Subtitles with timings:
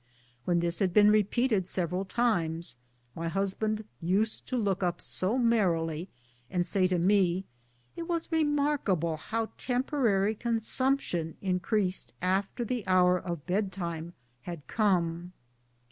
[0.45, 2.75] When this had been re peated several times,
[3.15, 6.09] my husband used to look up so merrily
[6.49, 7.45] and say to me
[7.95, 15.33] it was remarkable how temporary consumption increased after the hour of bedtime had come.